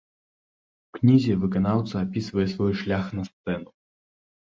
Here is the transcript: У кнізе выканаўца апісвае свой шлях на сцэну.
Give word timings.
У 0.95 0.95
кнізе 0.99 1.37
выканаўца 1.45 1.95
апісвае 2.07 2.47
свой 2.55 2.73
шлях 2.83 3.03
на 3.19 3.23
сцэну. 3.33 3.69